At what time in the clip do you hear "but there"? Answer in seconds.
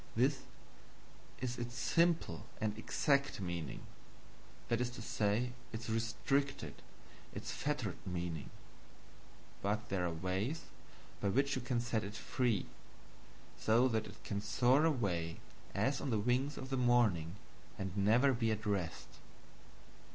9.61-10.07